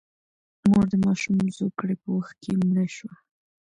[0.69, 3.13] مور د ماشوم زوکړې په وخت کې مړه شوه.